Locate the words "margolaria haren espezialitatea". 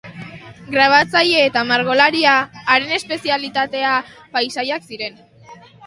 1.73-3.95